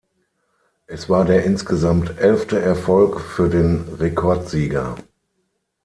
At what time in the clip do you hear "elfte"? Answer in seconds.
2.17-2.59